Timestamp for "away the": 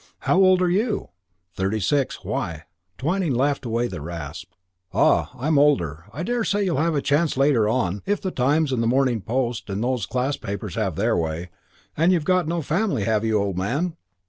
3.67-4.01